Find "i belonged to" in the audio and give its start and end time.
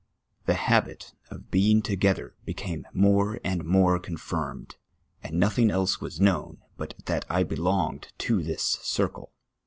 7.29-8.41